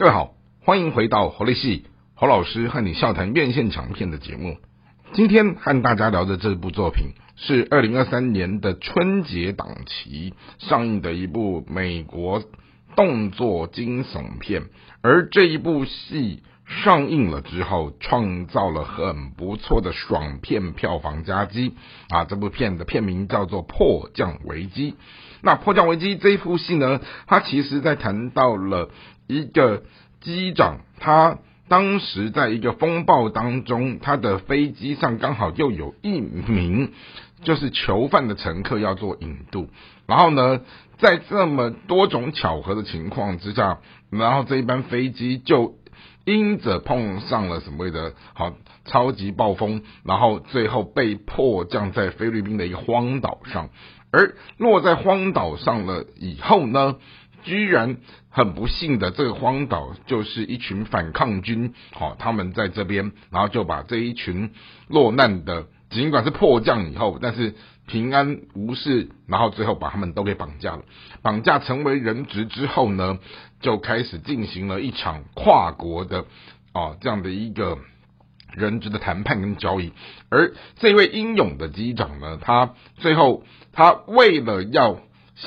[0.00, 0.32] 各位好，
[0.64, 4.56] 欢迎回到侯立戏侯老师和你笑谈院线长片的节目。
[5.12, 12.42] 今天和大家聊的这部作品是二零二三年的春节档期上映的一部美国
[12.96, 14.62] 动作惊悚片，
[15.02, 21.74] 而这一部戏上映了之后，创造了很不错的爽片票房佳绩
[22.08, 22.24] 啊！
[22.24, 24.92] 这部片的片名叫做《迫降危机》。
[25.42, 28.88] 那《迫降危机》这一部戏呢，它其实在谈到了
[29.30, 29.84] 一个
[30.20, 31.38] 机长，他
[31.68, 36.90] 当时在一个风暴当中，他的飞机上刚好又有一名
[37.44, 39.68] 就是囚犯的乘客要做引渡，
[40.06, 40.62] 然后呢，
[40.98, 43.78] 在这么多种巧合的情况之下，
[44.10, 45.76] 然后这一班飞机就
[46.24, 48.52] 因着碰上了什么的好
[48.84, 53.70] 超级暴风，然后最后被迫降在菲律宾的一个荒岛上。
[54.12, 56.96] 而落在荒岛上了以后呢，
[57.42, 57.96] 居然
[58.28, 64.52] 很不幸的，这个荒岛就是一群反抗军，好，他们在这边，然后就把这一群
[64.88, 67.54] 落难的，尽管是迫降以后，但是
[67.86, 70.82] 平安无事，然后最后把他们都给绑架了，
[71.22, 73.18] 绑架成为人质之后呢，
[73.60, 76.24] 就开始进行了一场跨国的，
[76.72, 77.78] 哦，这样的一个。
[78.52, 79.92] 人质的谈判跟交易，
[80.28, 84.98] 而这位英勇的机长呢，他最后他为了要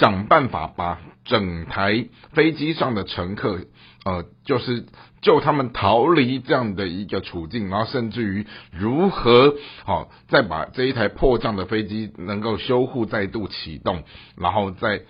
[0.00, 3.60] 想办法把整台飞机上的乘客，
[4.04, 4.86] 呃，就是
[5.20, 9.54] 救他们逃离这样的一个处境，然后甚至于如何
[9.84, 14.02] 好再把这一台迫降的飞机能够修护再度启动，
[14.36, 15.02] 然后再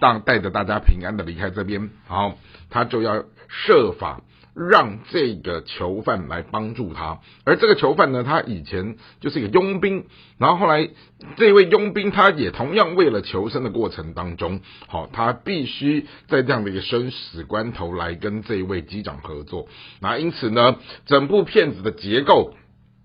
[0.00, 2.38] 让带着大家平安的离开这边，然后
[2.70, 4.22] 他就要设法。
[4.54, 10.04] 让这个囚犯来帮助他，而这个囚犯呢，他以前就是一个佣兵，
[10.38, 10.90] 然后后来
[11.36, 19.68] 这位佣兵他也同样为了求生的过程当中，好，他必须在这样的一个生死关头来跟这位机长合作。
[20.00, 22.54] 那因此呢，整部片子的结构，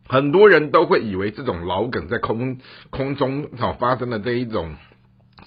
[0.07, 2.57] 很多人都会以为这种老梗在空
[2.89, 4.75] 空中好发生的这一种。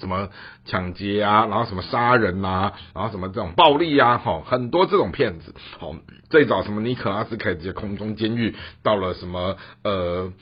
[0.00, 0.30] 什么
[0.64, 5.94] 抢劫啊，然后什么杀人呐，然后什么这种暴力啊，哈，很多这种骗子，好，
[6.30, 10.32] 最早什么尼可拉斯凯奇空中监狱，到了什么呃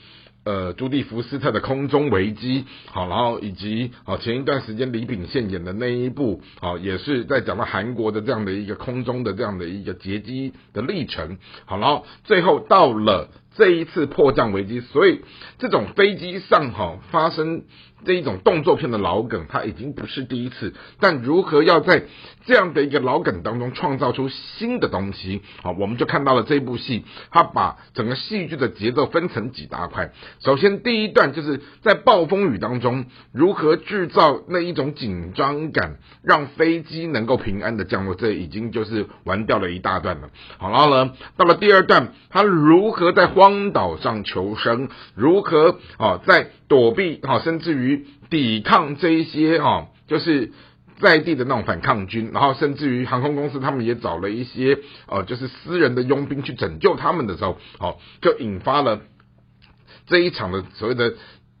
[0.45, 13.29] 呃朱蒂福斯特的空中危机，好，然后以及好前一段时间李秉宪演的那一部，好，也是在讲到韩国的这样的一个空中的这样的一个劫机的历程，好，然后最后到了。
[13.55, 15.21] 这一次迫降危机，所以
[15.57, 17.63] 这种飞机上哈发生
[18.05, 20.73] 这一种动作片的老梗，它已经不是第一次。
[20.99, 22.05] 但如何要在
[22.45, 30.13] 这样的一个老梗当中创造出新的东西，好，我们就看到了这部戏，它把整个戏剧的节奏分成几大块。
[30.39, 40.29] 首先第一段就是在暴风雨当中如何制造那一种紧张感，让飞机能够平安的降落，这已经就是玩掉了一大段了。
[40.57, 50.51] 好，然后呢，到了第二段，它如何在荒荒岛上求生，如何啊，在躲避啊，甚至于抵抗这一些啊，就是
[50.99, 54.77] 在地的那种反抗军，然后甚至于航空公司他们也找了一些
[55.07, 59.01] 呃，就是私人的佣兵去拯救他们的时候，好，就引发了
[60.05, 61.15] 这一场的所谓的。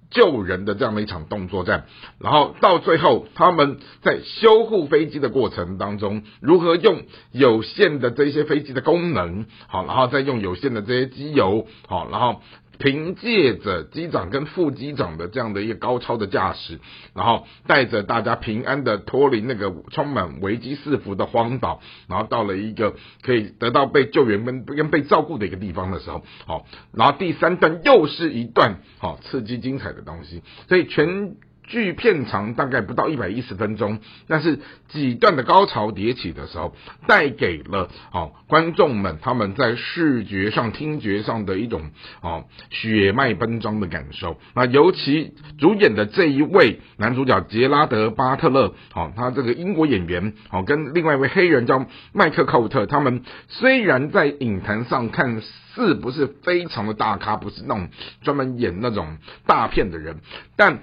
[0.09, 1.85] 救人的这样的一场动作战，
[2.19, 12.41] 然后到最后，他们在修护飞机的过程当中，如何用有限的这些飞机的功能，好，然后再用有限的这些机油，好，然后。
[12.79, 16.79] 凭借着机长跟副机长的这样的一个高超的驾驶，
[17.13, 31.35] 然后带着大家平安的脱离那个充满危机四伏的荒岛，然后到了一个可以得到被救援跟跟被照顾的一个地方的时候，好，然后第三段又是一段好刺激精彩的东西，所以全。
[31.69, 34.59] 剧片长大概不到一百一十分钟，但是
[34.89, 36.75] 几段的高潮迭起的时候，
[37.07, 41.91] 带给了哦观众们他们在视觉上、听觉上的一种
[42.21, 44.37] 哦血脉奔张的感受。
[44.55, 55.41] 那尤其主演的这一位男主角杰拉德·巴特勒，哦，他这个英国演员，哦，跟另外一位黑人叫麦克·寇特，他们虽然在影坛上看
[55.75, 57.89] 是不是非常的大咖，不是那种
[58.23, 60.17] 专门演那种大片的人，
[60.55, 60.79] 但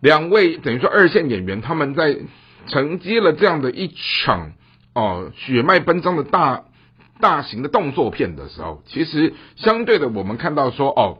[0.00, 2.16] 两位等于说二线演员，他们在
[2.66, 3.94] 承接了这样的一
[4.24, 4.52] 场
[4.94, 6.64] 哦血脉奔张的大
[7.20, 11.18] 大型的动作片的时候，其实相对的，我们看到说哦，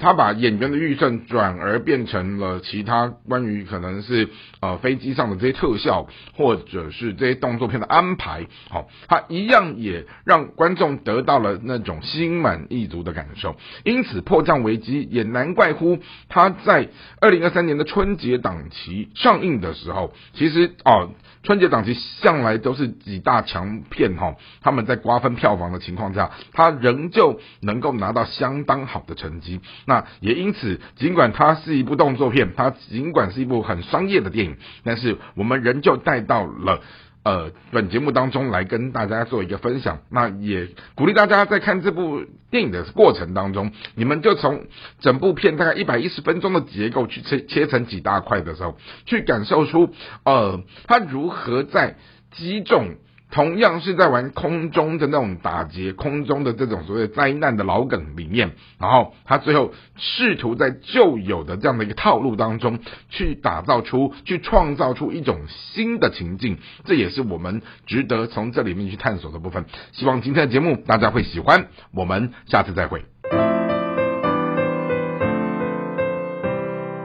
[0.00, 4.28] 他把演员的预算转而变成了其他关于可能是
[4.60, 6.06] 呃飞机上的这些特效，
[6.36, 13.56] 或者是这些动作片的安排，好，他一样也让观众得到了那种心满意足的感受。
[13.84, 15.98] 因此，《迫降危机》也难怪乎
[16.28, 16.88] 他在
[17.20, 21.10] 二零二三年的春节档期上映的时候，其实哦。
[21.44, 29.60] 春节档期向来都是几大强片哈，他们在瓜分票房的情况下，他仍旧能够拿到相当好的成绩。
[29.88, 36.82] 那也因此，尽管它是一部动作片，它尽管是一部很商业的电影，但是我们仍旧带到了。
[37.24, 44.66] 呃，本节目当中来跟大家做一个分享，那也鼓励大家在看这部电影的过程当中，你们就从
[45.00, 49.92] 整部片大概一百一十分钟的结构去切切成几大块的时候，去感受出
[50.24, 51.96] 呃，它如何在
[52.30, 52.94] 击中。
[53.30, 62.78] 同样是在玩空中的那种打劫，空中的这种所谓灾难的老梗里面，然后他最后试图在旧有的这样的一个套路当中
[63.10, 69.66] 去打造出、去创造出一种新的情境，这也是我们值得从这里面去探索的部分。
[69.92, 73.04] 希望今天的节目大家会喜欢，我们下次再会。